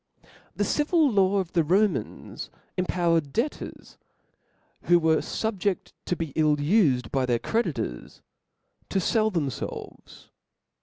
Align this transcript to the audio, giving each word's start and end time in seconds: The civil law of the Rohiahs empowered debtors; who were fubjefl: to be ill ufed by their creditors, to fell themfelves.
The 0.55 0.63
civil 0.63 1.11
law 1.11 1.37
of 1.37 1.53
the 1.53 1.61
Rohiahs 1.61 2.49
empowered 2.75 3.31
debtors; 3.31 3.99
who 4.85 4.97
were 4.97 5.17
fubjefl: 5.17 5.91
to 6.05 6.15
be 6.15 6.33
ill 6.35 6.57
ufed 6.57 7.11
by 7.11 7.27
their 7.27 7.37
creditors, 7.37 8.23
to 8.89 8.99
fell 8.99 9.29
themfelves. 9.29 10.29